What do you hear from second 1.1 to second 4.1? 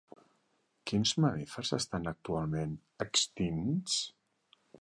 mamífers estan actualment extints?